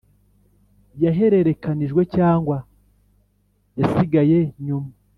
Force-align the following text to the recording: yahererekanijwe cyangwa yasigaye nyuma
yahererekanijwe 1.03 2.01
cyangwa 2.15 2.57
yasigaye 3.79 4.39
nyuma 4.65 4.91